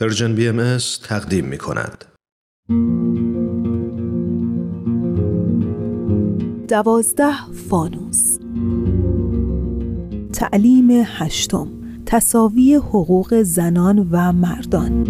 Persian 0.00 0.34
BMS 0.34 0.78
تقدیم 1.02 1.44
می 1.44 1.58
کند. 1.58 2.04
دوازده 6.68 7.52
فانوس 7.70 8.38
تعلیم 10.32 10.88
هشتم 10.90 11.68
تساوی 12.06 12.74
حقوق 12.74 13.42
زنان 13.42 14.08
و 14.10 14.32
مردان 14.32 15.06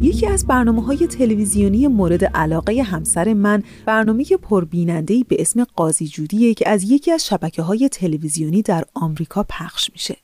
یکی 0.00 0.26
از 0.26 0.46
برنامه 0.46 0.82
های 0.82 1.06
تلویزیونی 1.06 1.86
مورد 1.86 2.24
علاقه 2.24 2.82
همسر 2.82 3.34
من 3.34 3.62
برنامه 3.86 4.24
پربینندهی 4.24 5.24
به 5.24 5.36
اسم 5.38 5.64
قاضی 5.64 6.06
جودیه 6.06 6.54
که 6.54 6.68
از 6.68 6.90
یکی 6.90 7.12
از 7.12 7.26
شبکه 7.26 7.62
های 7.62 7.88
تلویزیونی 7.88 8.62
در 8.62 8.84
آمریکا 8.94 9.46
پخش 9.48 9.90
میشه. 9.92 10.23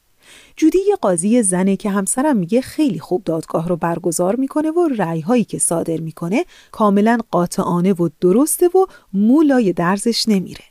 جودی 0.57 0.79
یه 0.89 0.97
قاضی 0.97 1.43
زنه 1.43 1.77
که 1.77 1.91
همسرم 1.91 2.37
میگه 2.37 2.61
خیلی 2.61 2.99
خوب 2.99 3.25
دادگاه 3.25 3.69
رو 3.69 3.77
برگزار 3.77 4.37
می‌کنه 4.37 4.71
و 4.71 4.89
رأی 4.99 5.21
هایی 5.21 5.45
که 5.45 5.59
صادر 5.59 5.97
می‌کنه 5.97 6.45
کاملا 6.73 7.19
قاطعانه 7.31 7.93
و 7.93 8.09
درسته 8.21 8.69
و 8.69 8.87
مولای 9.13 9.73
درزش 9.73 10.29
نمیره. 10.29 10.65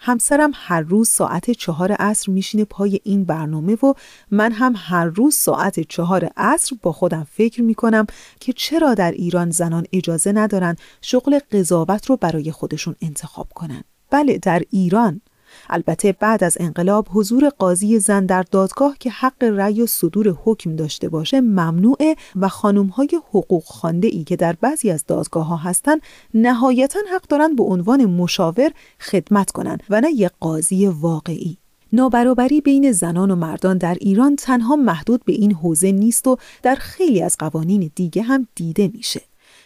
همسرم 0.00 0.50
هر 0.54 0.80
روز 0.80 1.08
ساعت 1.08 1.50
چهار 1.50 1.92
عصر 1.92 2.32
میشینه 2.32 2.64
پای 2.64 3.00
این 3.04 3.24
برنامه 3.24 3.74
و 3.74 3.94
من 4.30 4.52
هم 4.52 4.74
هر 4.76 5.04
روز 5.04 5.34
ساعت 5.34 5.80
چهار 5.80 6.30
عصر 6.36 6.76
با 6.82 6.92
خودم 6.92 7.26
فکر 7.32 7.62
می‌کنم 7.62 8.06
که 8.40 8.52
چرا 8.52 8.94
در 8.94 9.10
ایران 9.10 9.50
زنان 9.50 9.86
اجازه 9.92 10.32
ندارن 10.32 10.76
شغل 11.02 11.38
قضاوت 11.52 12.06
رو 12.06 12.16
برای 12.16 12.52
خودشون 12.52 12.96
انتخاب 13.02 13.48
کنن. 13.54 13.84
بله 14.10 14.38
در 14.38 14.62
ایران 14.70 15.20
البته 15.70 16.12
بعد 16.12 16.44
از 16.44 16.56
انقلاب 16.60 17.08
حضور 17.10 17.48
قاضی 17.48 17.98
زن 17.98 18.26
در 18.26 18.42
دادگاه 18.42 18.96
که 19.00 19.10
حق 19.10 19.44
رأی 19.44 19.82
و 19.82 19.86
صدور 19.86 20.38
حکم 20.44 20.76
داشته 20.76 21.08
باشه 21.08 21.40
ممنوعه 21.40 22.16
و 22.36 22.48
های 22.48 23.08
حقوق 23.28 23.64
خانده 23.64 24.08
ای 24.08 24.24
که 24.24 24.36
در 24.36 24.52
بعضی 24.60 24.90
از 24.90 25.04
دادگاه 25.06 25.46
ها 25.46 25.56
هستن 25.56 25.96
نهایتا 26.34 26.98
حق 27.14 27.22
دارن 27.28 27.56
به 27.56 27.62
عنوان 27.62 28.04
مشاور 28.04 28.70
خدمت 29.00 29.50
کنند 29.50 29.82
و 29.90 30.00
نه 30.00 30.10
یک 30.10 30.30
قاضی 30.40 30.86
واقعی 30.86 31.58
نابرابری 31.92 32.60
بین 32.60 32.92
زنان 32.92 33.30
و 33.30 33.36
مردان 33.36 33.78
در 33.78 33.96
ایران 34.00 34.36
تنها 34.36 34.76
محدود 34.76 35.24
به 35.24 35.32
این 35.32 35.52
حوزه 35.52 35.92
نیست 35.92 36.26
و 36.26 36.36
در 36.62 36.74
خیلی 36.74 37.22
از 37.22 37.36
قوانین 37.38 37.90
دیگه 37.94 38.22
هم 38.22 38.46
دیده 38.54 38.90
میشه. 38.94 39.22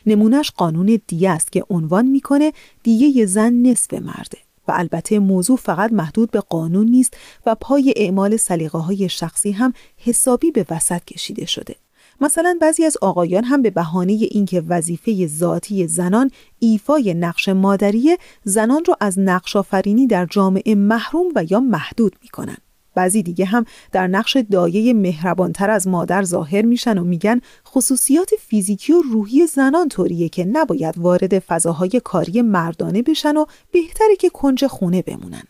نمونهش 0.06 0.50
قانون 0.50 1.00
دیه 1.06 1.30
است 1.30 1.52
که 1.52 1.64
عنوان 1.70 2.06
می‌کنه 2.06 2.52
دیه 2.82 3.26
زن 3.26 3.52
نصف 3.52 3.94
مرده. 3.94 4.38
و 4.70 4.72
البته 4.76 5.18
موضوع 5.18 5.56
فقط 5.56 5.92
محدود 5.92 6.30
به 6.30 6.40
قانون 6.40 6.88
نیست 6.88 7.16
و 7.46 7.54
پای 7.54 7.94
اعمال 7.96 8.36
سلیقه 8.36 8.78
های 8.78 9.08
شخصی 9.08 9.52
هم 9.52 9.72
حسابی 9.96 10.50
به 10.50 10.66
وسط 10.70 11.04
کشیده 11.04 11.46
شده. 11.46 11.76
مثلا 12.20 12.58
بعضی 12.60 12.84
از 12.84 12.96
آقایان 13.02 13.44
هم 13.44 13.62
به 13.62 13.70
بهانه 13.70 14.12
اینکه 14.12 14.60
وظیفه 14.68 15.26
ذاتی 15.26 15.86
زنان 15.86 16.30
ایفای 16.58 17.14
نقش 17.14 17.48
مادریه 17.48 18.18
زنان 18.44 18.84
را 18.88 18.96
از 19.00 19.18
نقش 19.18 19.56
آفرینی 19.56 20.06
در 20.06 20.26
جامعه 20.26 20.74
محروم 20.74 21.26
و 21.34 21.44
یا 21.50 21.60
محدود 21.60 22.16
می‌کنن. 22.22 22.56
بعضی 22.94 23.22
دیگه 23.22 23.44
هم 23.44 23.64
در 23.92 24.06
نقش 24.06 24.36
دایه 24.50 24.94
مهربانتر 24.94 25.70
از 25.70 25.88
مادر 25.88 26.22
ظاهر 26.22 26.62
میشن 26.62 26.98
و 26.98 27.04
میگن 27.04 27.40
خصوصیات 27.68 28.30
فیزیکی 28.40 28.92
و 28.92 29.02
روحی 29.12 29.46
زنان 29.46 29.88
طوریه 29.88 30.28
که 30.28 30.44
نباید 30.44 30.98
وارد 30.98 31.38
فضاهای 31.38 32.00
کاری 32.04 32.42
مردانه 32.42 33.02
بشن 33.02 33.36
و 33.36 33.44
بهتره 33.72 34.16
که 34.16 34.28
کنج 34.28 34.66
خونه 34.66 35.02
بمونن. 35.02 35.42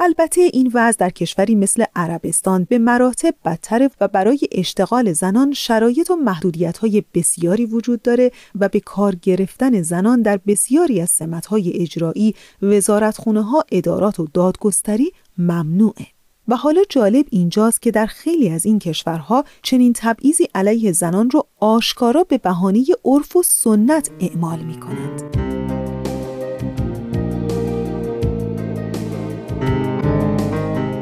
البته 0.00 0.40
این 0.52 0.70
وضع 0.74 0.98
در 0.98 1.10
کشوری 1.10 1.54
مثل 1.54 1.84
عربستان 1.96 2.64
به 2.64 2.78
مراتب 2.78 3.34
بدتر 3.44 3.90
و 4.00 4.08
برای 4.08 4.40
اشتغال 4.52 5.12
زنان 5.12 5.52
شرایط 5.52 6.10
و 6.10 6.16
محدودیت 6.16 6.78
های 6.78 7.04
بسیاری 7.14 7.66
وجود 7.66 8.02
داره 8.02 8.30
و 8.60 8.68
به 8.68 8.80
کار 8.80 9.14
گرفتن 9.14 9.82
زنان 9.82 10.22
در 10.22 10.40
بسیاری 10.46 11.00
از 11.00 11.10
سمت 11.10 11.46
های 11.46 11.72
اجرایی، 11.82 12.34
وزارتخونه 12.62 13.42
ها، 13.42 13.64
ادارات 13.72 14.20
و 14.20 14.26
دادگستری 14.34 15.12
ممنوعه. 15.38 16.15
و 16.48 16.56
حالا 16.56 16.80
جالب 16.88 17.26
اینجاست 17.30 17.82
که 17.82 17.90
در 17.90 18.06
خیلی 18.06 18.50
از 18.50 18.66
این 18.66 18.78
کشورها 18.78 19.44
چنین 19.62 19.92
تبعیضی 19.96 20.48
علیه 20.54 20.92
زنان 20.92 21.30
رو 21.30 21.42
آشکارا 21.60 22.24
به 22.24 22.38
بهانه 22.38 22.84
عرف 23.04 23.36
و 23.36 23.42
سنت 23.42 24.10
اعمال 24.20 24.58
می 24.58 24.80
کنند. 24.80 25.46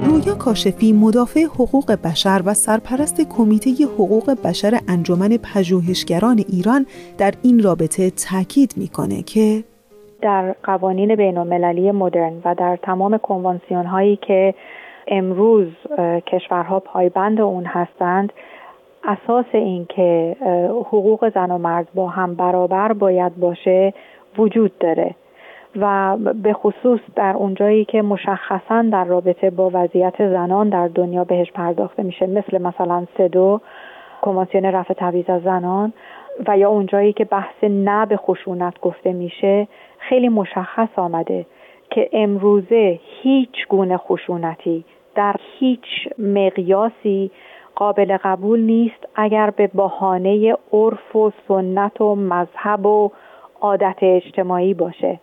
رویا 0.07 0.35
کاشفی 0.35 0.93
مدافع 0.93 1.45
حقوق 1.45 1.93
بشر 1.93 2.43
و 2.47 2.55
سرپرست 2.55 3.21
کمیته 3.21 3.71
حقوق 3.85 4.31
بشر 4.45 4.79
انجمن 4.89 5.37
پژوهشگران 5.55 6.45
ایران 6.49 6.87
در 7.19 7.35
این 7.43 7.63
رابطه 7.63 8.11
تاکید 8.11 8.75
می‌کنه 8.77 9.23
که 9.23 9.65
در 10.23 10.55
قوانین 10.63 11.17
بین 11.17 11.39
المللی 11.39 11.91
مدرن 11.91 12.33
و 12.45 12.55
در 12.59 12.79
تمام 12.83 13.19
کنوانسیون 13.19 13.87
هایی 13.87 14.19
که 14.27 14.55
امروز 15.09 15.69
کشورها 16.27 16.81
پایبند 16.81 17.41
اون 17.41 17.65
هستند. 17.65 18.33
اساس 19.05 19.47
این 19.53 19.87
که 19.89 20.37
حقوق 20.71 21.33
زن 21.35 21.51
و 21.51 21.59
مرد 21.59 21.89
با 21.95 22.09
هم 22.09 22.35
برابر 22.35 22.93
باید 22.93 23.37
باشه 23.37 23.95
وجود 24.39 24.79
داره. 24.79 25.15
و 25.77 26.17
به 26.17 26.53
خصوص 26.53 27.01
در 27.17 27.37
اونجایی 27.37 27.85
که 27.85 28.03
مشخصا 28.03 28.83
در 28.83 29.05
رابطه 29.05 29.51
با 29.51 29.71
وضعیت 29.75 30.29
زنان 30.31 30.69
در 30.69 30.89
دنیا 30.89 31.25
بهش 31.25 31.53
پرداخته 31.53 32.03
میشه 32.03 32.27
مثل 32.27 32.63
مثلا 32.63 33.07
سدو 33.19 33.61
کنوانسیون 34.23 34.65
رفع 34.65 34.95
تبعیض 34.95 35.31
از 35.31 35.43
زنان 35.43 35.93
و 36.49 36.59
یا 36.59 36.71
اونجایی 36.71 37.13
که 37.13 37.25
بحث 37.25 37.65
نه 37.65 38.07
به 38.07 38.17
خشونت 38.17 38.81
گفته 38.81 39.13
میشه 39.13 39.69
خیلی 39.99 40.29
مشخص 40.29 40.89
آمده 40.97 41.47
که 41.91 42.09
امروزه 42.13 43.01
هیچ 43.23 43.69
گونه 43.69 43.97
خشونتی 43.97 44.85
در 45.15 45.37
هیچ 45.59 45.85
مقیاسی 46.19 47.31
قابل 47.75 48.17
قبول 48.25 48.61
نیست 48.61 49.09
اگر 49.15 49.51
به 49.51 49.67
بهانه 49.67 50.57
عرف 50.73 51.17
و 51.17 51.33
سنت 51.49 52.01
و 52.01 52.15
مذهب 52.15 52.87
و 52.87 53.11
عادت 53.61 53.97
اجتماعی 54.03 54.75
باشه. 54.75 55.21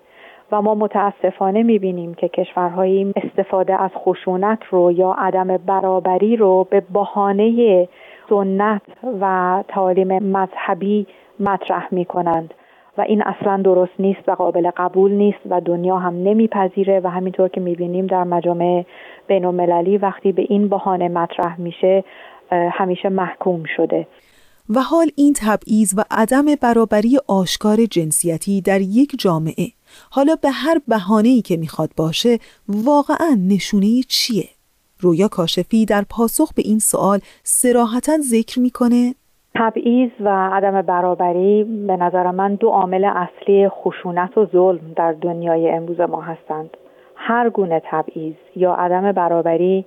و 0.51 0.61
ما 0.61 0.75
متاسفانه 0.75 1.63
می‌بینیم 1.63 2.13
که 2.13 2.27
کشورهایی 2.27 3.13
استفاده 3.15 3.81
از 3.81 3.91
خشونت 3.95 4.59
رو 4.69 4.91
یا 4.91 5.15
عدم 5.17 5.57
برابری 5.57 6.35
رو 6.37 6.67
به 6.69 6.83
بهانه 6.93 7.87
سنت 8.29 8.81
و 9.21 9.63
تعالیم 9.67 10.23
مذهبی 10.23 11.07
مطرح 11.39 11.87
می‌کنند. 11.91 12.53
و 12.97 13.01
این 13.01 13.23
اصلا 13.23 13.61
درست 13.63 13.91
نیست 13.99 14.21
و 14.27 14.31
قابل 14.31 14.71
قبول 14.77 15.11
نیست 15.11 15.39
و 15.49 15.61
دنیا 15.61 15.97
هم 15.97 16.13
نمیپذیره 16.13 17.01
و 17.03 17.07
همینطور 17.07 17.47
که 17.47 17.61
می‌بینیم 17.61 18.07
در 18.07 18.23
مجامع 18.23 18.85
بین 19.27 19.45
المللی 19.45 19.97
وقتی 19.97 20.31
به 20.31 20.45
این 20.49 20.67
بهانه 20.69 21.09
مطرح 21.09 21.61
میشه 21.61 22.03
همیشه 22.51 23.09
محکوم 23.09 23.63
شده 23.75 24.07
و 24.69 24.81
حال 24.81 25.11
این 25.15 25.33
تبعیض 25.37 25.93
و 25.97 26.03
عدم 26.11 26.45
برابری 26.61 27.19
آشکار 27.27 27.85
جنسیتی 27.85 28.61
در 28.61 28.81
یک 28.81 29.15
جامعه 29.19 29.67
حالا 30.11 30.35
به 30.35 30.49
هر 30.49 30.81
بهانه‌ای 30.87 31.41
که 31.41 31.57
می‌خواد 31.57 31.91
باشه 31.97 32.39
واقعا 32.67 33.37
نشونه 33.49 34.01
چیه؟ 34.07 34.49
رویا 34.99 35.27
کاشفی 35.27 35.85
در 35.85 36.05
پاسخ 36.09 36.53
به 36.53 36.61
این 36.65 36.79
سوال 36.79 37.19
سراحتا 37.43 38.17
ذکر 38.17 38.59
می‌کنه 38.59 39.15
تبعیض 39.55 40.09
و 40.19 40.29
عدم 40.29 40.81
برابری 40.81 41.63
به 41.87 41.97
نظر 41.97 42.31
من 42.31 42.55
دو 42.55 42.69
عامل 42.69 43.05
اصلی 43.05 43.69
خشونت 43.69 44.37
و 44.37 44.45
ظلم 44.45 44.93
در 44.95 45.11
دنیای 45.11 45.69
امروز 45.69 45.99
ما 45.99 46.21
هستند. 46.21 46.77
هر 47.15 47.49
گونه 47.49 47.81
تبعیض 47.85 48.35
یا 48.55 48.73
عدم 48.73 49.11
برابری 49.11 49.85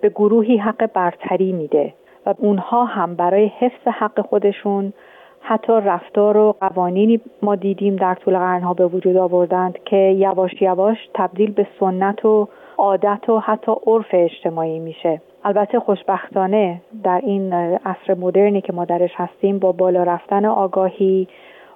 به 0.00 0.08
گروهی 0.08 0.56
حق 0.56 0.92
برتری 0.92 1.52
میده 1.52 1.94
و 2.26 2.34
اونها 2.38 2.84
هم 2.84 3.14
برای 3.14 3.46
حفظ 3.58 3.88
حق 3.88 4.20
خودشون 4.20 4.92
حتی 5.40 5.72
رفتار 5.72 6.36
و 6.36 6.54
قوانینی 6.60 7.20
ما 7.42 7.54
دیدیم 7.54 7.96
در 7.96 8.14
طول 8.14 8.38
قرنها 8.38 8.74
به 8.74 8.86
وجود 8.86 9.16
آوردند 9.16 9.78
که 9.84 9.96
یواش 9.96 10.62
یواش 10.62 10.96
تبدیل 11.14 11.52
به 11.52 11.66
سنت 11.80 12.24
و 12.24 12.48
عادت 12.78 13.28
و 13.28 13.38
حتی 13.38 13.72
عرف 13.86 14.06
اجتماعی 14.12 14.78
میشه. 14.78 15.20
البته 15.44 15.80
خوشبختانه 15.80 16.80
در 17.04 17.20
این 17.24 17.52
عصر 17.52 18.14
مدرنی 18.14 18.60
که 18.60 18.72
ما 18.72 18.84
درش 18.84 19.10
هستیم 19.14 19.58
با 19.58 19.72
بالا 19.72 20.02
رفتن 20.02 20.44
آگاهی 20.44 21.28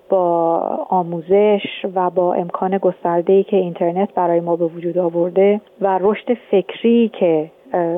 با 0.08 0.56
آموزش 0.88 1.62
و 1.94 2.10
با 2.10 2.34
امکان 2.34 2.78
گسترده‌ای 2.78 3.42
که 3.42 3.56
اینترنت 3.56 4.14
برای 4.14 4.40
ما 4.40 4.56
به 4.56 4.64
وجود 4.64 4.98
آورده 4.98 5.60
و 5.80 5.98
رشد 6.02 6.34
فکری 6.50 7.08
که 7.08 7.50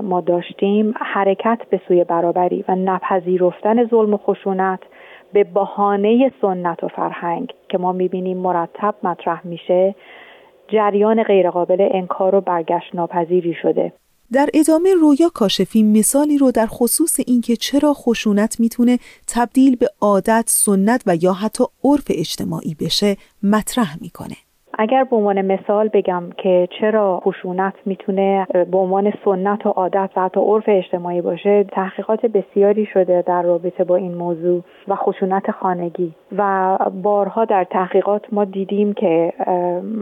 ما 0.03 0.21
داشتیم 0.21 0.95
حرکت 0.97 1.59
به 1.71 1.81
سوی 1.89 2.05
برابری 2.05 2.65
و 2.69 2.75
نپذیرفتن 2.75 3.85
ظلم 3.85 4.15
و 4.15 4.17
خشونت 4.17 4.81
به 5.33 5.45
بهانه 5.45 6.33
سنت 6.43 6.85
و 6.85 6.89
فرهنگ 6.89 7.53
که 7.69 7.79
ما 7.79 7.93
می‌بینیم 7.93 8.39
مرتب 8.39 8.95
مطرح 9.03 9.47
میشه. 9.47 9.95
جریان 10.73 11.23
غیرقابل 11.23 11.89
انکار 11.95 12.35
و 12.35 12.41
برگشت 12.41 12.95
ناپذیری 12.95 13.55
شده 13.63 13.93
در 14.33 14.49
ادامه 14.55 14.95
رویا 14.95 15.29
کاشفی 15.35 15.83
مثالی 15.83 16.39
رو 16.39 16.51
در 16.51 16.67
خصوص 16.67 17.21
اینکه 17.27 17.57
چرا 17.57 17.95
خشونت 17.95 18.61
می‌تونه 18.61 18.99
تبدیل 19.27 19.77
به 19.77 19.89
عادت، 20.01 20.45
سنت 20.47 21.03
و 21.07 21.17
یا 21.17 21.33
حتی 21.33 21.65
عرف 21.85 22.07
اجتماعی 22.11 22.77
بشه 22.81 23.17
مطرح 23.43 23.97
می‌کنه. 24.01 24.37
اگر 24.79 25.05
به 25.05 25.17
عنوان 25.17 25.43
مثال 25.43 25.89
بگم 25.89 26.23
که 26.37 26.69
چرا 26.81 27.21
خشونت 27.25 27.75
می‌تونه 27.87 28.47
به 28.71 28.79
عنوان 28.79 29.13
سنت 29.25 29.67
و 29.67 29.69
عادت 29.69 30.11
و 30.17 30.21
حتی 30.21 30.41
عرف 30.41 30.65
اجتماعی 30.69 31.21
باشه 31.21 31.65
تحقیقات 31.65 32.27
بسیاری 32.27 32.87
شده 32.87 33.23
در 33.23 33.43
رابطه 33.43 33.85
با 33.85 33.97
این 33.97 34.15
موضوع 34.15 34.63
و 34.89 34.95
خشونت 34.95 35.51
خانگی. 35.51 36.15
و 36.37 36.79
بارها 37.03 37.45
در 37.45 37.65
تحقیقات 37.65 38.23
ما 38.33 38.45
دیدیم 38.45 38.93
که 38.93 39.33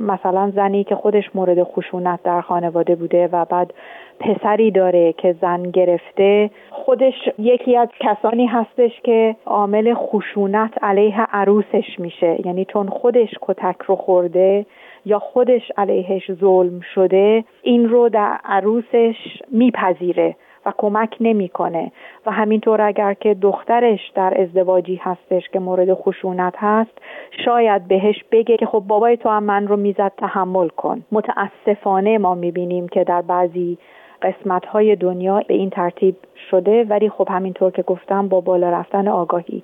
مثلا 0.06 0.52
زنی 0.56 0.84
که 0.84 0.94
خودش 0.94 1.24
مورد 1.34 1.62
خشونت 1.62 2.22
در 2.22 2.40
خانواده 2.40 2.94
بوده 2.94 3.28
و 3.32 3.44
بعد 3.44 3.74
پسری 4.20 4.70
داره 4.70 5.12
که 5.12 5.34
زن 5.40 5.62
گرفته 5.62 6.50
خودش 6.70 7.14
یکی 7.38 7.76
از 7.76 7.88
کسانی 8.00 8.46
هستش 8.46 9.00
که 9.04 9.36
عامل 9.46 9.94
خشونت 9.94 10.70
علیه 10.82 11.20
عروسش 11.32 11.98
میشه. 11.98 12.46
یعنی 12.46 12.64
چون 12.64 12.88
خودش 12.88 13.28
کتک 13.40 13.82
رو 13.86 13.96
خورده 13.96 14.66
یا 15.04 15.18
خودش 15.18 15.72
علیهش 15.76 16.32
ظلم 16.32 16.80
شده 16.94 17.44
این 17.62 17.88
رو 17.88 18.08
در 18.08 18.38
عروسش 18.44 19.16
میپذیره 19.50 20.36
و 20.66 20.72
کمک 20.78 21.16
نمی‌کنه. 21.20 21.92
و 22.26 22.30
همینطور 22.30 22.82
اگر 22.82 23.14
که 23.14 23.34
دخترش 23.34 24.12
در 24.14 24.40
ازدواجی 24.40 25.00
هستش 25.02 25.48
که 25.52 25.58
مورد 25.58 25.94
خشونت 25.94 26.54
هست 26.56 26.98
شاید 27.44 27.88
بهش 27.88 28.24
بگه 28.32 28.56
که 28.56 28.66
خب 28.66 28.82
بابای 28.86 29.16
تو 29.16 29.28
هم 29.28 29.44
من 29.44 29.66
رو 29.68 29.76
می‌زد 29.76 30.12
تحمل 30.18 30.68
کن. 30.68 31.02
متاسفانه 31.12 32.18
ما 32.18 32.34
می‌بینیم 32.34 32.88
که 32.88 33.04
در 33.04 33.22
بعضی 33.22 33.78
قسمت 34.22 34.66
های 34.66 34.96
دنیا 34.96 35.42
به 35.48 35.54
این 35.54 35.70
ترتیب 35.70 36.16
شده 36.50 36.84
ولی 36.84 37.08
خب 37.08 37.28
همینطور 37.30 37.70
که 37.70 37.82
گفتم 37.82 38.28
با 38.28 38.40
بالا 38.40 38.70
رفتن 38.70 39.08
آگاهی 39.08 39.62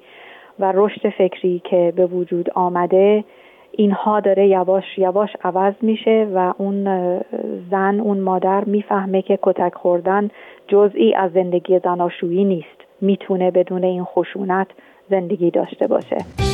و 0.59 0.73
رشد 0.75 1.09
فکری 1.09 1.63
که 1.65 1.93
به 1.97 2.07
وجود 2.07 2.51
آمده 2.51 3.25
اینها 3.77 4.21
داره 4.21 4.47
یواش 4.47 4.99
یواش 4.99 5.31
عوض 5.45 5.75
میشه 5.83 6.29
و 6.35 6.53
اون 6.59 6.85
زن 7.71 8.01
اون 8.01 8.21
مادر 8.21 8.65
می‌فهمه 8.65 9.23
که 9.23 9.39
کتک 9.43 9.75
خوردن 9.75 10.31
جزئی 10.69 11.15
از 11.15 11.33
زندگی 11.33 11.79
زناشویی 11.79 12.45
نیست. 12.45 12.81
می‌تونه 13.01 13.51
بدون 13.51 13.85
این 13.85 14.05
خشونت 14.05 14.67
زندگی 15.11 15.51
داشته 15.51 15.87
باشه. 15.87 16.46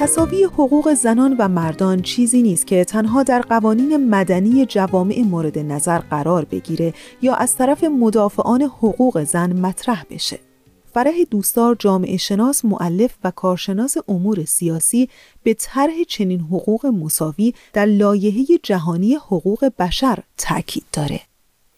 تصاوی 0.00 0.44
حقوق 0.44 0.88
زنان 0.88 1.36
و 1.38 1.48
مردان 1.48 2.02
چیزی 2.02 2.42
نیست 2.42 2.66
که 2.66 2.84
تنها 2.84 3.22
در 3.22 3.40
قوانین 3.40 4.10
مدنی 4.10 4.66
جوامع 4.66 5.14
مورد 5.30 5.58
نظر 5.58 5.98
قرار 5.98 6.44
بگیره 6.52 6.92
یا 7.22 7.34
از 7.34 7.56
طرف 7.56 7.84
مدافعان 7.84 8.62
حقوق 8.62 9.22
زن 9.22 9.60
مطرح 9.60 10.04
بشه. 10.10 10.36
فرح 10.84 11.14
دوستار 11.30 11.76
جامعه 11.78 12.16
شناس 12.16 12.64
معلف 12.64 13.18
و 13.24 13.30
کارشناس 13.30 13.96
امور 14.08 14.36
سیاسی 14.36 15.08
به 15.44 15.54
طرح 15.54 16.02
چنین 16.08 16.40
حقوق 16.40 16.86
مساوی 16.86 17.52
در 17.74 17.86
لایحه 17.86 18.44
جهانی 18.62 19.14
حقوق 19.14 19.64
بشر 19.78 20.18
تاکید 20.36 20.84
داره. 20.92 21.20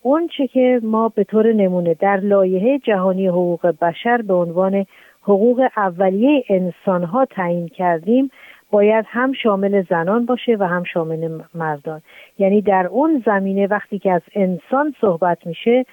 اون 0.03 0.29
چه 0.37 0.47
که 0.47 0.81
ما 0.83 1.09
به 1.09 1.25
طور 1.25 1.53
نمونه 1.53 1.95
در 1.95 2.21
لایحه 2.21 2.79
جهانی 2.79 3.27
حقوق 3.27 3.67
بشر 3.67 4.23
به 4.23 4.35
عنوان 4.35 4.87
حقوق 5.23 5.69
اولیه 5.77 6.45
انسان 6.49 7.05
ها 7.05 7.25
تعیین 7.25 7.69
کردیم 7.69 8.31
باید 8.71 9.05
هم 9.09 9.33
شامل 9.33 9.85
زنان 9.91 10.27
باشه 10.27 10.57
و 10.61 10.65
هم 10.65 10.85
شامل 10.85 11.41
مردان. 11.55 12.03
یعنی 12.39 12.63
در 12.63 12.87
اون 12.87 13.23
زمینه 13.27 13.67
وقتی 13.67 13.99
که 13.99 14.13
از 14.13 14.23
انسان 14.35 14.95
صحبت 15.01 15.47
میشه 15.47 15.87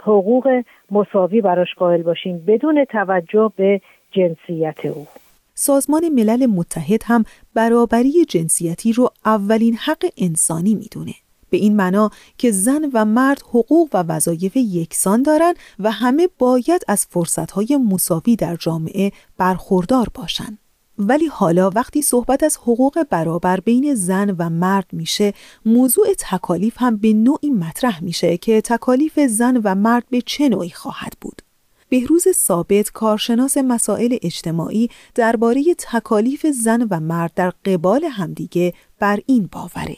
حقوق 0.00 0.62
مساوی 0.90 1.40
براش 1.40 1.74
قائل 1.74 2.02
باشیم 2.02 2.44
بدون 2.46 2.84
توجه 2.84 3.52
به 3.56 3.80
جنسیت 4.10 4.86
او. 4.86 5.06
سازمان 5.54 6.08
ملل 6.08 6.46
متحد 6.46 7.02
هم 7.04 7.24
برابری 7.54 8.24
جنسیتی 8.28 8.92
رو 8.92 9.10
اولین 9.24 9.74
حق 9.74 10.04
انسانی 10.18 10.74
می‌دونه. 10.74 11.12
به 11.50 11.56
این 11.56 11.76
معنا 11.76 12.10
که 12.38 12.50
زن 12.50 12.90
و 12.92 13.04
مرد 13.04 13.42
حقوق 13.42 13.88
و 13.92 14.02
وظایف 14.02 14.56
یکسان 14.56 15.22
دارند 15.22 15.56
و 15.78 15.90
همه 15.90 16.28
باید 16.38 16.82
از 16.88 17.06
فرصتهای 17.10 17.76
مساوی 17.76 18.36
در 18.36 18.56
جامعه 18.56 19.12
برخوردار 19.36 20.08
باشند. 20.14 20.58
ولی 20.98 21.26
حالا 21.26 21.70
وقتی 21.70 22.02
صحبت 22.02 22.42
از 22.42 22.56
حقوق 22.56 23.02
برابر 23.10 23.60
بین 23.60 23.94
زن 23.94 24.30
و 24.38 24.50
مرد 24.50 24.86
میشه 24.92 25.34
موضوع 25.66 26.06
تکالیف 26.18 26.74
هم 26.76 26.96
به 26.96 27.12
نوعی 27.12 27.50
مطرح 27.50 28.04
میشه 28.04 28.36
که 28.36 28.60
تکالیف 28.60 29.20
زن 29.20 29.60
و 29.64 29.74
مرد 29.74 30.04
به 30.10 30.20
چه 30.20 30.48
نوعی 30.48 30.70
خواهد 30.70 31.12
بود 31.20 31.42
بهروز 31.88 32.28
ثابت 32.28 32.90
کارشناس 32.90 33.56
مسائل 33.56 34.16
اجتماعی 34.22 34.90
درباره 35.14 35.64
تکالیف 35.78 36.46
زن 36.46 36.86
و 36.90 37.00
مرد 37.00 37.32
در 37.34 37.50
قبال 37.50 38.04
همدیگه 38.04 38.74
بر 38.98 39.20
این 39.26 39.48
باوره 39.52 39.96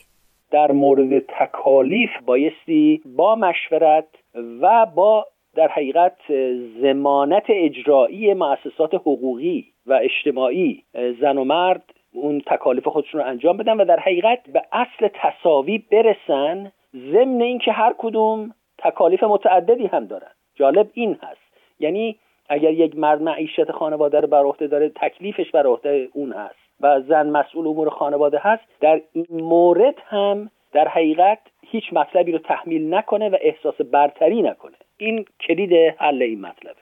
در 0.51 0.73
مورد 0.73 1.19
تکالیف 1.19 2.11
بایستی 2.27 3.03
با 3.17 3.35
مشورت 3.35 4.09
و 4.35 4.87
با 4.87 5.27
در 5.55 5.69
حقیقت 5.69 6.17
زمانت 6.83 7.45
اجرایی 7.49 8.35
مؤسسات 8.35 8.95
حقوقی 8.95 9.67
و 9.87 10.01
اجتماعی 10.03 10.85
زن 11.21 11.39
و 11.39 11.45
مرد 11.45 11.85
اون 12.13 12.41
تکالیف 12.47 12.89
خودشون 12.89 13.21
رو 13.21 13.27
انجام 13.27 13.57
بدن 13.57 13.77
و 13.77 13.85
در 13.85 14.01
حقیقت 14.01 14.51
به 14.53 14.63
اصل 14.73 15.09
تصاوی 15.15 15.79
برسن 15.79 16.73
ضمن 16.95 17.43
اینکه 17.43 17.73
هر 17.73 17.95
کدوم 17.99 18.55
تکالیف 18.79 19.23
متعددی 19.23 19.87
هم 19.87 20.07
دارن. 20.07 20.31
جالب 20.55 20.91
این 20.95 21.19
هست. 21.23 21.41
یعنی 21.79 22.17
اگر 22.49 22.73
یک 22.73 22.97
مرد 22.97 23.23
معیشت 23.23 23.73
خانواده 23.73 24.21
رو 24.21 24.29
بر 24.29 24.45
عهده 24.45 24.67
داره 24.67 24.89
تکلیفش 24.89 25.51
بر 25.51 25.67
عهده 25.67 26.09
اون 26.13 26.33
هست. 26.33 26.60
و 26.81 27.01
زن 27.09 27.31
مسئول 27.31 27.67
امور 27.67 27.91
خانواده 27.91 28.39
هست 28.43 28.63
در 28.81 29.01
این 29.13 29.27
مورد 29.31 29.95
هم 30.07 30.51
در 30.73 30.89
حقیقت 30.89 31.39
هیچ 31.63 31.85
مطلبی 31.93 32.33
رو 32.33 32.39
تحمیل 32.39 32.95
نکنه 32.95 33.29
و 33.29 33.37
احساس 33.41 33.75
برتری 33.93 34.43
نکنه 34.43 34.77
این 34.97 35.25
کلید 35.41 35.95
حل 35.99 36.23
این 36.23 36.41
مطلبه 36.41 36.81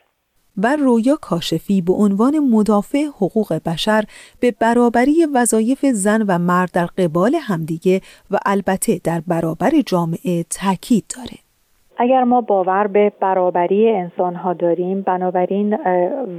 و 0.62 0.76
رویا 0.76 1.16
کاشفی 1.20 1.80
به 1.80 1.92
عنوان 1.92 2.38
مدافع 2.38 3.04
حقوق 3.04 3.52
بشر 3.66 4.04
به 4.40 4.54
برابری 4.60 5.26
وظایف 5.34 5.86
زن 5.86 6.22
و 6.28 6.38
مرد 6.38 6.70
در 6.74 6.86
قبال 6.86 7.34
همدیگه 7.34 8.00
و 8.30 8.38
البته 8.46 9.00
در 9.04 9.22
برابر 9.26 9.70
جامعه 9.86 10.44
تاکید 10.50 11.04
داره. 11.16 11.47
اگر 12.00 12.24
ما 12.24 12.40
باور 12.40 12.86
به 12.86 13.12
برابری 13.20 13.90
انسان 13.90 14.34
ها 14.34 14.52
داریم 14.52 15.02
بنابراین 15.02 15.78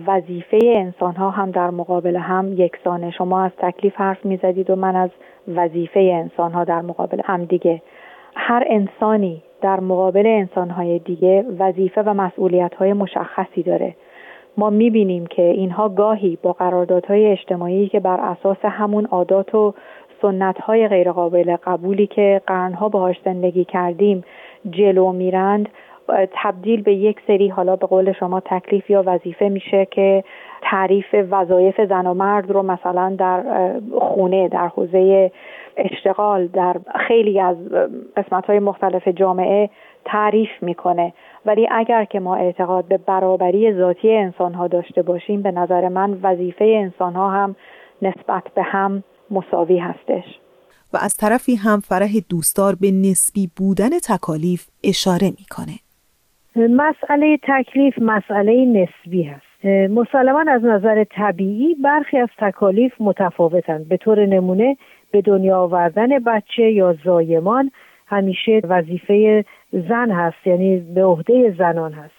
وظیفه 0.07 0.59
انسان 0.63 1.15
ها 1.15 1.29
هم 1.29 1.51
در 1.51 1.69
مقابل 1.69 2.15
هم 2.15 2.53
یکسانه. 2.57 3.11
شما 3.11 3.43
از 3.43 3.51
تکلیف 3.57 3.95
حرف 3.95 4.25
می‌زدید 4.25 4.69
و 4.69 4.75
من 4.75 4.95
از 4.95 5.09
وظیفه 5.55 5.99
انسان 5.99 6.51
ها 6.51 6.63
در 6.63 6.81
مقابل 6.81 7.21
هم 7.23 7.45
دیگه. 7.45 7.81
هر 8.35 8.63
انسانی 8.67 9.41
در 9.61 9.79
مقابل 9.79 10.27
انسان 10.27 10.69
های 10.69 10.99
دیگه 10.99 11.45
وظیفه 11.59 12.01
و 12.01 12.13
مسئولیت 12.13 12.75
های 12.75 12.93
مشخصی 12.93 13.63
داره. 13.63 13.95
ما 14.57 14.69
می‌بینیم 14.69 15.25
که 15.25 15.41
اینها 15.41 15.89
گاهی 15.89 16.37
با 16.43 16.53
قراردادهای 16.53 17.25
اجتماعی 17.25 17.87
که 17.87 17.99
بر 17.99 18.19
اساس 18.19 18.57
همون 18.63 19.05
عادات 19.05 19.55
و 19.55 19.73
سنت 20.21 20.61
های 20.61 20.87
غیرقابل 20.87 21.55
قبولی 21.63 22.07
که 22.07 22.41
قرنها 22.47 22.89
باهاش 22.89 23.21
زندگی 23.25 23.65
کردیم 23.65 24.23
جلو 24.69 25.11
میرند 25.11 25.69
تبدیل 26.31 26.81
به 26.81 26.93
یک 26.93 27.17
سری 27.27 27.47
حالا 27.47 27.75
به 27.75 27.87
قول 27.87 28.11
شما 28.11 28.39
تکلیف 28.39 28.89
یا 28.89 29.03
وظیفه 29.05 29.49
میشه 29.49 29.85
که 29.91 30.23
تعریف 30.61 31.15
وظایف 31.31 31.81
زن 31.81 32.07
و 32.07 32.13
مرد 32.13 32.51
رو 32.51 32.63
مثلا 32.63 33.15
در 33.17 33.43
خونه 33.99 34.47
در 34.47 34.67
حوزه 34.67 35.31
اشتغال 35.77 36.47
در 36.47 36.75
خیلی 37.07 37.39
از 37.39 37.57
قسمت 38.17 38.45
های 38.45 38.59
مختلف 38.59 39.07
جامعه 39.07 39.69
تعریف 40.05 40.49
می‌کنه. 40.61 41.13
ولی 41.45 41.67
اگر 41.71 42.05
که 42.05 42.19
ما 42.19 42.35
اعتقاد 42.35 42.85
به 42.85 42.97
برابری 42.97 43.73
ذاتی 43.73 44.13
انسان 44.13 44.53
ها 44.53 44.67
داشته 44.67 45.01
باشیم 45.01 45.41
به 45.41 45.51
نظر 45.51 45.87
من 45.87 46.19
وظیفه 46.23 46.65
انسان 46.65 47.13
ها 47.13 47.29
هم 47.29 47.55
نسبت 48.01 48.43
به 48.55 48.63
هم 48.63 49.03
مساوی 49.31 49.77
هستش. 49.77 50.23
و 50.93 50.97
از 51.01 51.17
طرفی 51.17 51.55
هم 51.55 51.79
فرح 51.79 52.09
دوستدار 52.29 52.75
به 52.81 52.91
نسبی 52.91 53.49
بودن 53.57 53.89
تکالیف 53.89 54.67
اشاره 54.83 55.29
می‌کنه. 55.39 55.75
مسئله 56.55 57.37
تکلیف 57.43 57.93
مسئله 58.01 58.65
نسبی 58.65 59.23
هست. 59.23 59.65
مسلما 59.91 60.45
از 60.47 60.63
نظر 60.63 61.03
طبیعی 61.03 61.75
برخی 61.75 62.17
از 62.17 62.29
تکالیف 62.37 62.93
متفاوتند. 62.99 63.87
به 63.87 63.97
طور 63.97 64.25
نمونه 64.25 64.77
به 65.11 65.21
دنیا 65.21 65.59
آوردن 65.59 66.19
بچه 66.19 66.71
یا 66.71 66.95
زایمان 67.05 67.71
همیشه 68.07 68.61
وظیفه 68.63 69.45
زن 69.71 70.11
هست 70.11 70.47
یعنی 70.47 70.79
به 70.79 71.03
عهده 71.03 71.55
زنان 71.57 71.93
هست. 71.93 72.13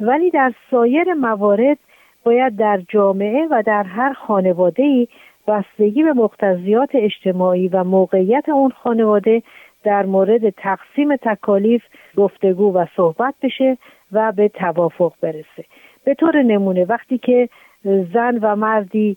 ولی 0.00 0.30
در 0.30 0.52
سایر 0.70 1.14
موارد 1.14 1.78
باید 2.24 2.56
در 2.56 2.82
جامعه 2.88 3.48
و 3.50 3.62
در 3.66 3.82
هر 3.82 4.12
خانواده 4.12 5.08
بستگی 5.46 6.02
به 6.02 6.12
مقتضیات 6.12 6.90
اجتماعی 6.94 7.68
و 7.68 7.84
موقعیت 7.84 8.48
اون 8.48 8.70
خانواده 8.70 9.42
در 9.84 10.06
مورد 10.06 10.50
تقسیم 10.50 11.16
تکالیف 11.16 11.82
گفتگو 12.16 12.72
و 12.72 12.86
صحبت 12.96 13.34
بشه 13.42 13.78
و 14.12 14.32
به 14.32 14.48
توافق 14.48 15.12
برسه. 15.20 15.64
به 16.04 16.14
طور 16.14 16.42
نمونه 16.42 16.84
وقتی 16.84 17.18
که 17.18 17.48
زن 17.84 18.38
و 18.42 18.56
مردی 18.56 19.16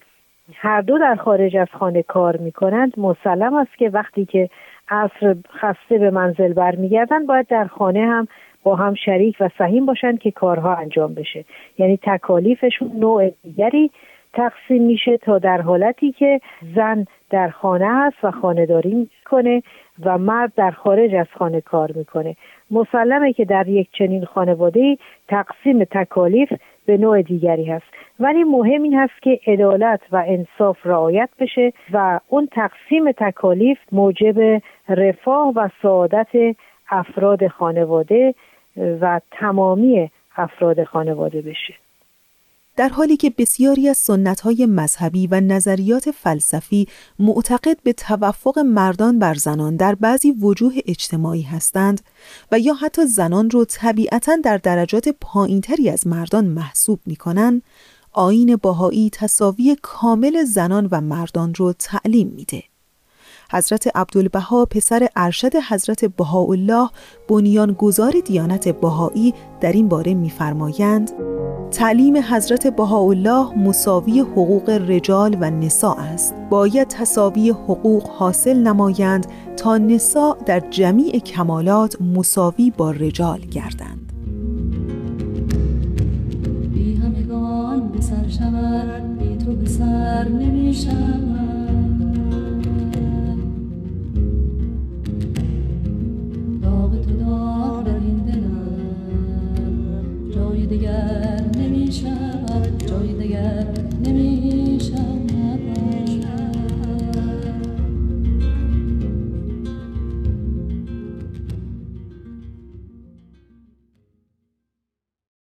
هر 0.54 0.82
دو 0.82 0.98
در 0.98 1.16
خارج 1.16 1.58
از 1.58 1.68
خانه 1.74 2.04
کار 2.04 2.38
می‌کنند 2.38 3.00
مسلم 3.00 3.54
است 3.54 3.78
که 3.78 3.90
وقتی 3.90 4.26
که 4.26 4.50
عصر 4.90 5.36
خسته 5.52 5.98
به 5.98 6.12
منزل 6.12 6.54
برمیگردن 6.54 7.26
باید 7.26 7.48
در 7.48 7.66
خانه 7.66 8.02
هم 8.02 8.28
با 8.64 8.76
هم 8.76 8.94
شریک 8.94 9.38
و 9.40 9.50
سهیم 9.58 9.86
باشند 9.86 10.20
که 10.20 10.32
کارها 10.32 10.76
انجام 10.76 11.14
بشه. 11.14 11.46
یعنی 11.78 12.00
تکالیفشون 12.04 12.92
نوع 12.96 13.30
دیگری 13.44 13.92
تقسیم 14.34 14.84
میشه 14.84 15.18
تا 15.18 15.40
در 15.40 15.62
حالتی 15.62 16.12
که 16.12 16.42
زن 16.76 17.06
در 17.30 17.50
خانه 17.50 17.86
است 17.86 18.18
و 18.24 18.32
خانهداری 18.32 18.94
می‌کنه 18.94 19.64
و 20.06 20.18
مرد 20.18 20.54
در 20.56 20.72
خارج 20.72 21.16
از 21.16 21.28
خانه 21.38 21.62
کار 21.62 21.92
می‌کنه. 21.96 22.36
مسلمه 22.72 23.34
که 23.34 23.46
در 23.46 23.68
یک 23.68 23.90
چنین 23.92 24.26
خانواده 24.26 24.98
تقسیم 25.28 25.84
تکالیف 25.84 26.54
به 26.86 26.98
نوع 26.98 27.22
دیگری 27.22 27.66
هست. 27.66 27.86
ولی 28.20 28.44
مهم 28.44 28.84
این 28.84 28.94
هست 28.94 29.22
که 29.22 29.40
عدالت 29.48 30.02
و 30.12 30.24
انصاف 30.28 30.78
رعایت 30.86 31.30
بشه 31.40 31.74
و 31.94 32.20
اون 32.28 32.48
تقسیم 32.52 33.12
تکالیف 33.12 33.78
موجب 33.92 34.62
رفاه 34.90 35.54
و 35.56 35.70
سعادت 35.82 36.56
افراد 36.90 37.48
خانواده 37.48 38.34
و 39.02 39.22
تمامی 39.32 40.12
افراد 40.38 40.84
خانواده 40.84 41.42
بشه. 41.42 41.74
در 42.80 42.90
حالی 42.90 43.18
که 43.18 43.30
بسیاری 43.30 43.90
از 43.90 43.98
سنتهای 43.98 44.66
مذهبی 44.66 45.28
و 45.28 45.42
نظریات 45.42 46.12
فلسفی 46.12 46.88
معتقد 47.20 47.78
به 47.84 47.94
توفق 47.94 48.60
مردان 48.60 49.20
بر 49.20 49.34
زنان 49.34 49.76
در 49.76 49.96
بعضی 49.96 50.32
وجوه 50.32 50.74
اجتماعی 50.86 51.42
هستند 51.42 52.02
و 52.52 52.60
یا 52.60 52.74
حتی 52.74 53.06
زنان 53.06 53.50
رو 53.50 53.66
طبیعتا 53.66 54.36
در 54.44 54.58
درجات 54.58 55.10
پایینتری 55.22 55.90
از 55.90 56.08
مردان 56.08 56.46
محسوب 56.46 57.00
می 57.06 57.16
کنند، 57.16 57.62
آین 58.12 58.56
باهایی 58.56 59.10
تصاوی 59.10 59.78
کامل 59.82 60.44
زنان 60.44 60.88
و 60.92 61.02
مردان 61.02 61.54
رو 61.54 61.74
تعلیم 61.74 62.28
میده. 62.28 62.64
حضرت 63.52 63.98
عبدالبها 63.98 64.66
پسر 64.66 65.08
ارشد 65.16 65.56
حضرت 65.56 66.06
بهاءالله 66.06 66.90
بنیانگذار 67.28 68.14
دیانت 68.26 68.68
بهایی 68.68 69.34
در 69.62 69.72
این 69.72 69.88
باره 69.88 70.14
می‌فرمایند 70.14 71.39
تعلیم 71.72 72.18
حضرت 72.18 72.68
بهاءالله 72.68 73.58
مساوی 73.58 74.20
حقوق 74.20 74.70
رجال 74.70 75.38
و 75.42 75.52
نساء 75.52 75.96
است. 75.96 76.36
باید 76.50 76.88
تصاوی 76.88 77.50
حقوق 77.50 78.08
حاصل 78.10 78.58
نمایند 78.58 79.28
تا 79.58 79.78
نساء 79.78 80.38
در 80.46 80.60
جمیع 80.60 81.20
کمالات 81.20 82.02
مساوی 82.02 82.72
با 82.78 82.92
رجال 82.92 83.40
گردند. 83.40 84.14
بی 86.74 86.96
همگان 86.96 87.90
به 87.90 88.02
سر 88.02 88.28
شود 88.28 89.20
بی 89.20 89.46
تو 89.46 89.56
به 89.56 89.70
سر 89.70 90.30
نمی 90.30 90.74